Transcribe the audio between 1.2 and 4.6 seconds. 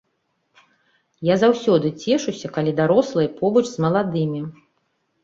Я заўсёды цешуся, калі дарослыя побач з маладымі.